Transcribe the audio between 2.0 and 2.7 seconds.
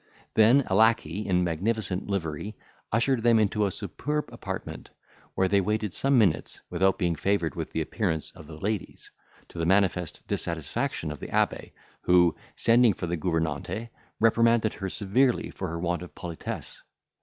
livery,